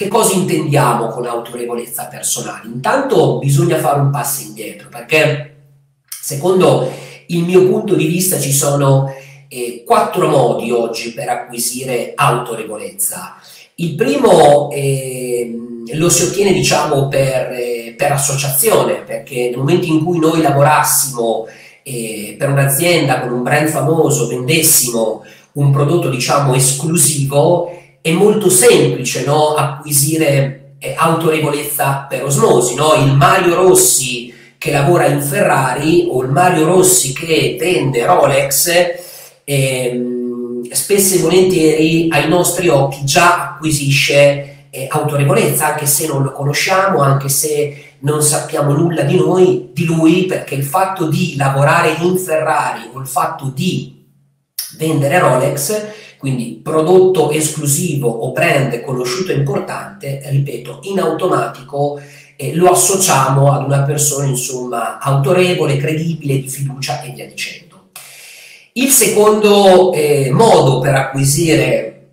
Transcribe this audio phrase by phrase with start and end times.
[0.00, 2.70] che cosa intendiamo con autorevolezza personale?
[2.72, 5.56] Intanto bisogna fare un passo indietro perché
[6.08, 6.90] secondo
[7.26, 9.12] il mio punto di vista ci sono
[9.46, 13.36] eh, quattro modi oggi per acquisire autorevolezza.
[13.74, 15.54] Il primo eh,
[15.92, 21.46] lo si ottiene diciamo per, eh, per, associazione perché nel momento in cui noi lavorassimo
[21.82, 29.24] eh, per un'azienda con un brand famoso, vendessimo un prodotto diciamo esclusivo, è molto semplice
[29.24, 32.74] no, acquisire eh, autorevolezza per osmosi.
[32.74, 32.94] No?
[32.94, 38.70] Il Mario Rossi che lavora in Ferrari o il Mario Rossi che vende Rolex,
[39.44, 46.32] ehm, spesso e volentieri ai nostri occhi già acquisisce eh, autorevolezza, anche se non lo
[46.32, 51.96] conosciamo, anche se non sappiamo nulla di noi, di lui, perché il fatto di lavorare
[52.00, 53.99] in Ferrari o il fatto di
[54.80, 55.88] vendere Rolex
[56.20, 61.98] quindi prodotto esclusivo o brand conosciuto e importante, ripeto, in automatico
[62.36, 67.88] eh, lo associamo ad una persona insomma autorevole, credibile, di fiducia e via dicendo.
[68.74, 72.08] Il secondo eh, modo per acquisire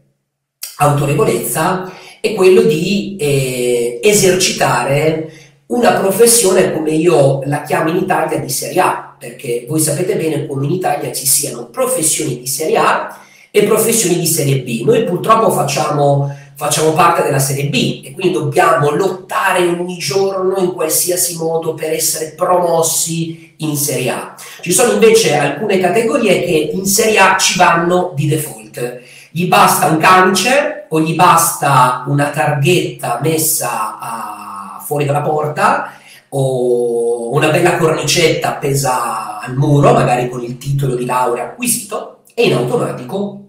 [0.78, 5.32] autorevolezza è quello di eh, esercitare
[5.68, 10.46] una professione come io la chiamo in Italia di Serie A, perché voi sapete bene
[10.46, 13.20] come in Italia ci siano professioni di Serie A
[13.58, 14.84] e professioni di serie B.
[14.86, 20.73] Noi purtroppo facciamo, facciamo parte della serie B e quindi dobbiamo lottare ogni giorno in
[20.73, 24.36] qualsiasi modo per essere promossi in serie A.
[24.62, 29.02] Ci sono invece alcune categorie che in serie A ci vanno di default.
[29.32, 35.97] Gli basta un camice o gli basta una targhetta messa a, fuori dalla porta
[36.30, 42.45] o una bella cornicetta appesa al muro, magari con il titolo di laurea acquisito, e
[42.45, 43.45] in automatico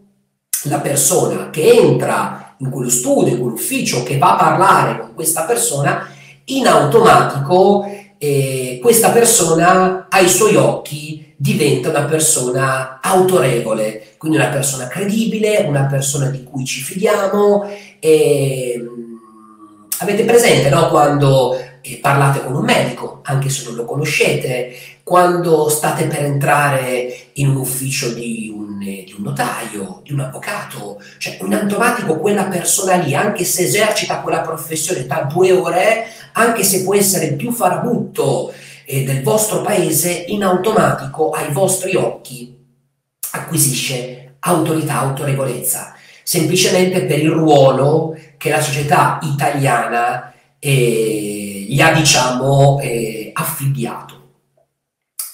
[0.65, 5.43] la persona che entra in quello studio, in quell'ufficio, che va a parlare con questa
[5.43, 6.09] persona,
[6.47, 7.87] in automatico
[8.19, 15.85] eh, questa persona ai suoi occhi diventa una persona autorevole, quindi una persona credibile, una
[15.85, 17.65] persona di cui ci fidiamo.
[18.01, 18.85] E,
[19.99, 21.57] avete presente no, quando
[21.89, 27.49] eh, parlate con un medico, anche se non lo conoscete, quando state per entrare in
[27.49, 32.97] un ufficio di un, di un, notaio, di un avvocato, cioè in automatico quella persona
[32.97, 37.53] lì, anche se esercita quella professione da due ore, anche se può essere il più
[37.53, 38.53] farabutto
[38.85, 42.57] eh, del vostro paese, in automatico ai vostri occhi
[43.31, 52.81] acquisisce autorità, autorevolezza, semplicemente per il ruolo che la società italiana eh, gli ha, diciamo,
[52.81, 54.17] eh, affibbiato.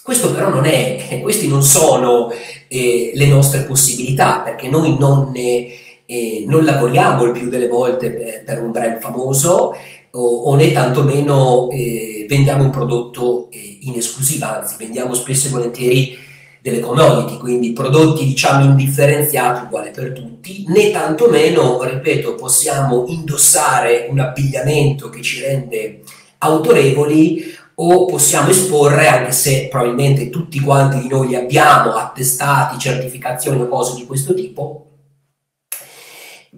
[0.02, 2.30] Questo però non è, questi non sono
[2.68, 8.44] eh, le nostre possibilità, perché noi non, eh, non, lavoriamo il più delle volte per,
[8.44, 9.74] per un brand famoso
[10.10, 15.50] o, o né tantomeno eh, vendiamo un prodotto eh, in esclusiva, anzi vendiamo spesso e
[15.50, 16.18] volentieri
[16.64, 24.18] delle commodity, quindi prodotti diciamo indifferenziati uguali per tutti, né tantomeno, ripeto, possiamo indossare un
[24.18, 26.00] abbigliamento che ci rende
[26.38, 33.60] autorevoli o possiamo esporre, anche se probabilmente tutti quanti di noi li abbiamo, attestati, certificazioni
[33.60, 34.86] o cose di questo tipo,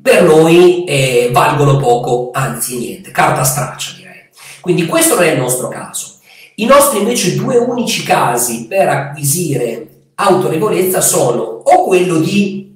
[0.00, 4.28] per noi eh, valgono poco, anzi niente, carta straccia direi.
[4.60, 6.18] Quindi questo non è il nostro caso.
[6.58, 12.74] I nostri invece due unici casi per acquisire autorevolezza sono o quello di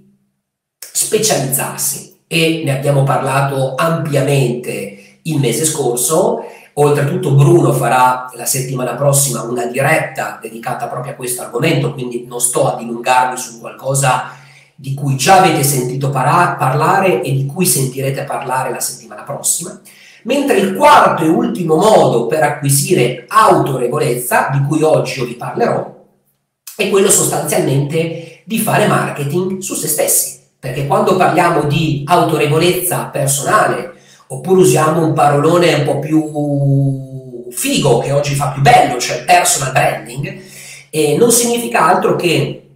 [0.78, 9.42] specializzarsi, e ne abbiamo parlato ampiamente il mese scorso, Oltretutto Bruno farà la settimana prossima
[9.42, 14.30] una diretta dedicata proprio a questo argomento, quindi non sto a dilungarmi su qualcosa
[14.76, 19.78] di cui già avete sentito para- parlare e di cui sentirete parlare la settimana prossima.
[20.22, 25.99] Mentre il quarto e ultimo modo per acquisire autorevolezza, di cui oggi io vi parlerò,
[26.84, 30.38] è quello sostanzialmente di fare marketing su se stessi.
[30.58, 33.92] Perché quando parliamo di autorevolezza personale,
[34.28, 39.72] oppure usiamo un parolone un po' più figo che oggi fa più bello, cioè personal
[39.72, 40.42] branding,
[40.90, 42.68] e non significa altro che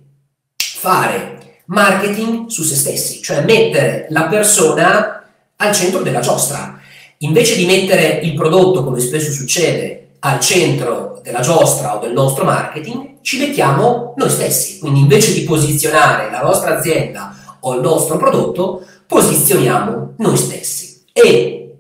[0.56, 5.24] fare marketing su se stessi, cioè mettere la persona
[5.56, 6.78] al centro della giostra.
[7.18, 12.44] Invece di mettere il prodotto, come spesso succede, al centro della giostra o del nostro
[12.44, 14.78] marketing, ci mettiamo noi stessi.
[14.78, 21.04] Quindi invece di posizionare la nostra azienda o il nostro prodotto, posizioniamo noi stessi.
[21.12, 21.76] E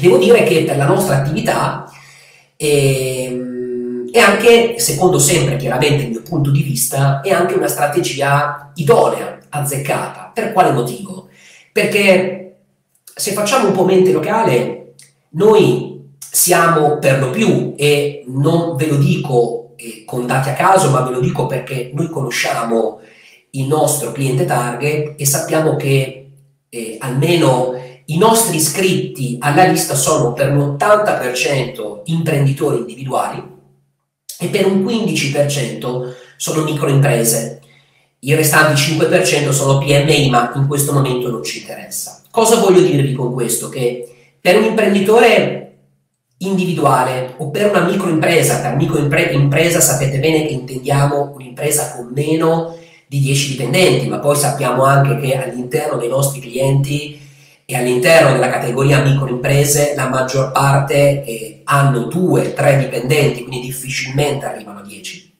[0.00, 1.90] devo dire che per la nostra attività
[2.56, 8.72] ehm, è anche, secondo sempre chiaramente il mio punto di vista, è anche una strategia
[8.76, 10.30] idonea, azzeccata.
[10.32, 11.28] Per quale motivo?
[11.70, 12.56] Perché
[13.02, 14.94] se facciamo un po' mente locale,
[15.30, 15.87] noi
[16.30, 19.58] siamo per lo più, e non ve lo dico
[20.04, 23.00] con dati a caso, ma ve lo dico perché noi conosciamo
[23.52, 26.30] il nostro cliente target e sappiamo che
[26.68, 27.74] eh, almeno
[28.06, 33.42] i nostri iscritti alla lista sono per l'80% imprenditori individuali
[34.40, 37.60] e per un 15% sono microimprese.
[38.20, 42.22] I restanti 5% sono PMI, ma in questo momento non ci interessa.
[42.30, 43.68] Cosa voglio dirvi con questo?
[43.68, 45.67] Che per un imprenditore
[46.38, 52.76] individuale o per una microimpresa, per microimpresa sapete bene che intendiamo un'impresa con meno
[53.06, 57.26] di 10 dipendenti, ma poi sappiamo anche che all'interno dei nostri clienti
[57.64, 64.46] e all'interno della categoria microimprese la maggior parte eh, hanno due, tre dipendenti, quindi difficilmente
[64.46, 65.36] arrivano a 10.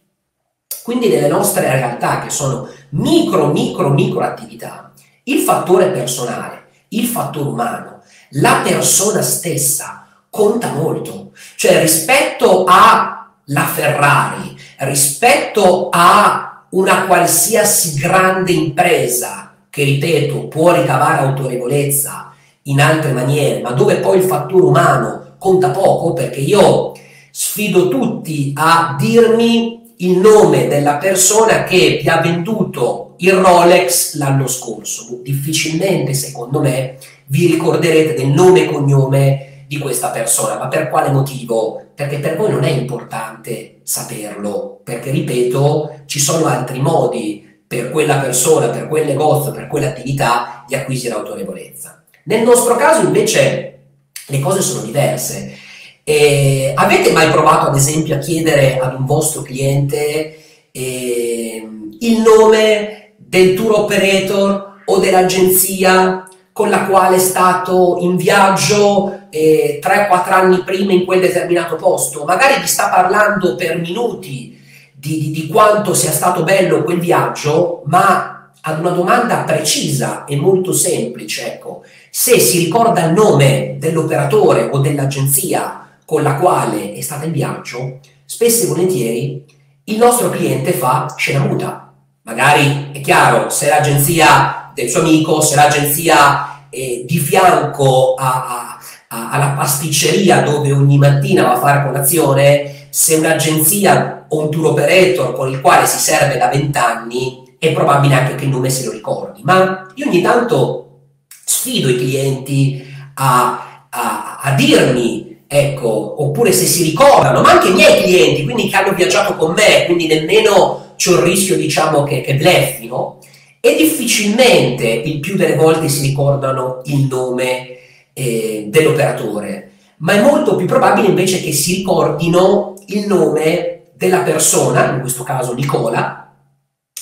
[0.82, 4.92] Quindi nelle nostre realtà che sono micro, micro, micro attività,
[5.24, 11.32] il fattore personale, il fattore umano, la persona stessa conta molto.
[11.56, 22.32] Cioè rispetto alla Ferrari, rispetto a una qualsiasi grande impresa che ripeto può ricavare autorevolezza
[22.64, 26.92] in altre maniere, ma dove poi il fattore umano conta poco, perché io
[27.30, 34.46] sfido tutti a dirmi il nome della persona che vi ha venduto il Rolex l'anno
[34.46, 35.20] scorso.
[35.22, 40.56] Difficilmente, secondo me, vi ricorderete del nome e cognome di questa persona.
[40.56, 41.90] Ma per quale motivo?
[41.94, 48.16] Perché per voi non è importante saperlo, perché ripeto, ci sono altri modi per quella
[48.16, 52.02] persona, per quel negozio, per quell'attività di acquisire autorevolezza.
[52.24, 53.78] Nel nostro caso invece
[54.26, 55.54] le cose sono diverse.
[56.02, 60.38] Eh, avete mai provato ad esempio a chiedere ad un vostro cliente
[60.72, 61.68] eh,
[62.00, 69.80] il nome del tour operator o dell'agenzia con la quale è stato in viaggio eh,
[69.82, 72.24] 3-4 anni prima in quel determinato posto?
[72.24, 74.60] Magari vi sta parlando per minuti
[74.94, 80.36] di, di, di quanto sia stato bello quel viaggio, ma ad una domanda precisa e
[80.36, 87.00] molto semplice, ecco, se si ricorda il nome dell'operatore o dell'agenzia con la quale è
[87.00, 89.44] stato il viaggio, spesso e volentieri
[89.84, 91.92] il nostro cliente fa scena muta.
[92.22, 98.67] Magari è chiaro, se l'agenzia del suo amico, se l'agenzia è di fianco a, a,
[99.08, 105.34] alla pasticceria dove ogni mattina va a fare colazione, se un'agenzia o un tour operator
[105.34, 108.92] con il quale si serve da vent'anni, è probabile anche che il nome se lo
[108.92, 109.40] ricordi.
[109.44, 111.00] Ma io ogni tanto
[111.44, 112.84] sfido i clienti
[113.14, 118.68] a, a, a dirmi, ecco, oppure se si ricordano, ma anche i miei clienti, quindi
[118.68, 123.18] che hanno viaggiato con me, quindi nemmeno c'è un rischio, diciamo, che, che bleffino,
[123.60, 127.76] e difficilmente il più delle volte si ricordano il nome
[128.18, 134.92] eh, dell'operatore, ma è molto più probabile invece che si ricordino il nome della persona,
[134.92, 136.32] in questo caso Nicola,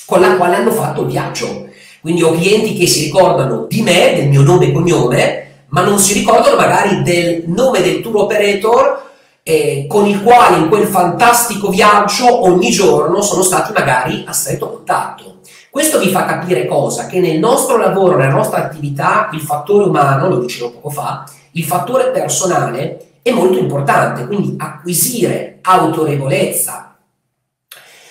[0.05, 1.65] con la quale hanno fatto il viaggio.
[2.01, 5.97] Quindi ho clienti che si ricordano di me, del mio nome e cognome, ma non
[5.97, 9.05] si ricordano magari del nome del tour operator
[9.41, 14.69] eh, con il quale in quel fantastico viaggio ogni giorno sono stati magari a stretto
[14.69, 15.36] contatto.
[15.77, 17.05] Questo vi fa capire cosa?
[17.05, 21.63] Che nel nostro lavoro, nella nostra attività, il fattore umano, lo dicevo poco fa, il
[21.63, 26.97] fattore personale è molto importante, quindi acquisire autorevolezza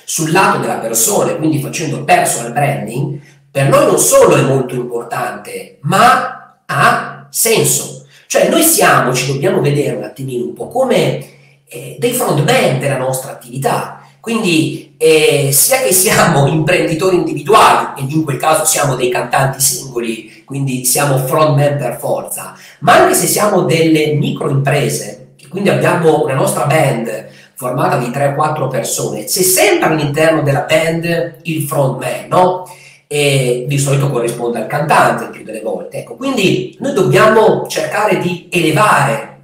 [0.04, 3.18] sul lato della persona, quindi facendo personal branding,
[3.50, 8.06] per noi non solo è molto importante, ma ha senso.
[8.28, 12.98] Cioè noi siamo, ci dobbiamo vedere un attimino un po' come eh, dei frontman della
[12.98, 14.02] nostra attività.
[14.20, 20.42] Quindi eh, sia che siamo imprenditori individuali, e in quel caso siamo dei cantanti singoli,
[20.44, 26.64] quindi siamo frontman per forza, ma anche se siamo delle microimprese, quindi abbiamo una nostra
[26.64, 32.64] band formata di 3-4 persone, c'è sempre all'interno della band il frontman, no?
[33.08, 35.98] E di solito corrisponde al cantante più delle volte.
[35.98, 39.38] Ecco, quindi noi dobbiamo cercare di elevare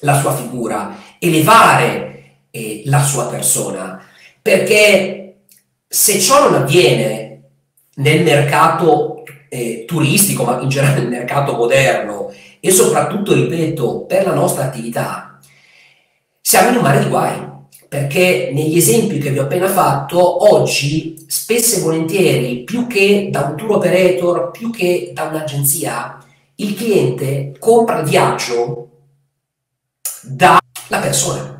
[0.00, 2.10] la sua figura, elevare
[2.50, 4.00] eh, la sua persona,
[4.42, 5.42] perché
[5.86, 7.42] se ciò non avviene
[7.96, 14.34] nel mercato eh, turistico, ma in generale nel mercato moderno, e soprattutto, ripeto, per la
[14.34, 15.38] nostra attività,
[16.40, 17.48] siamo in un mare di guai,
[17.88, 23.42] perché negli esempi che vi ho appena fatto, oggi spesso e volentieri, più che da
[23.42, 26.18] un tour operator, più che da un'agenzia,
[26.56, 28.88] il cliente compra il viaggio
[30.22, 31.59] dalla persona.